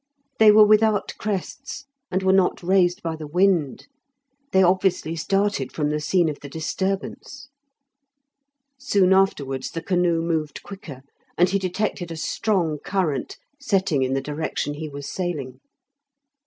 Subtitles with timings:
[0.39, 3.85] They were without crests, and were not raised by the wind;
[4.51, 7.49] they obviously started from the scene of the disturbance.
[8.79, 11.03] Soon afterwards the canoe moved quicker,
[11.37, 15.59] and he detected a strong current setting in the direction he was sailing.